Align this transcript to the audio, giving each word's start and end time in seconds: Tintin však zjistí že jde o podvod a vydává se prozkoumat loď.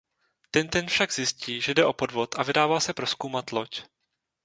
Tintin 0.51 0.87
však 0.87 1.13
zjistí 1.13 1.61
že 1.61 1.73
jde 1.73 1.85
o 1.85 1.93
podvod 1.93 2.35
a 2.39 2.43
vydává 2.43 2.79
se 2.79 2.93
prozkoumat 2.93 3.51
loď. 3.51 3.83